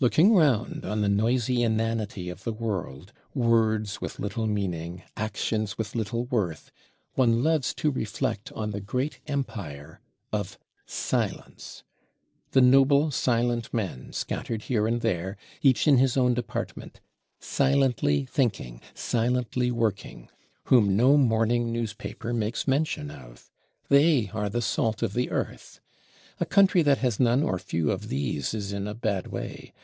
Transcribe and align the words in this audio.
Looking 0.00 0.34
round 0.34 0.84
on 0.84 1.00
the 1.00 1.08
noisy 1.08 1.62
inanity 1.62 2.28
of 2.28 2.44
the 2.44 2.52
world, 2.52 3.14
words 3.32 4.02
with 4.02 4.18
little 4.18 4.46
meaning, 4.46 5.02
actions 5.16 5.78
with 5.78 5.94
little 5.94 6.26
worth, 6.26 6.70
one 7.14 7.42
loves 7.42 7.72
to 7.76 7.90
reflect 7.90 8.52
on 8.52 8.70
the 8.72 8.82
great 8.82 9.20
Empire 9.26 10.00
of 10.30 10.58
Silence. 10.84 11.84
The 12.50 12.60
noble 12.60 13.10
silent 13.12 13.72
men, 13.72 14.12
scattered 14.12 14.64
here 14.64 14.86
and 14.86 15.00
there, 15.00 15.38
each 15.62 15.88
in 15.88 15.96
his 15.96 16.18
own 16.18 16.34
department; 16.34 17.00
silently 17.40 18.26
thinking; 18.26 18.82
silently 18.92 19.70
working; 19.70 20.28
whom 20.64 20.98
no 20.98 21.16
Morning 21.16 21.72
Newspaper 21.72 22.34
makes 22.34 22.68
mention 22.68 23.10
of! 23.10 23.48
They 23.88 24.28
are 24.34 24.50
the 24.50 24.60
salt 24.60 25.02
of 25.02 25.14
the 25.14 25.30
Earth. 25.30 25.80
A 26.40 26.44
country 26.44 26.82
that 26.82 26.98
has 26.98 27.18
none 27.18 27.42
or 27.42 27.58
few 27.58 27.90
of 27.90 28.10
these 28.10 28.52
is 28.52 28.70
in 28.70 28.86
a 28.86 28.92
bad 28.94 29.28
way. 29.28 29.72